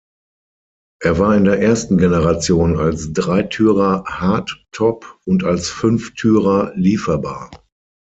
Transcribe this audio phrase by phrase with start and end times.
[1.03, 7.51] Er war in der ersten Generation als Dreitürer Hard-Top und als Fünftürer lieferbar.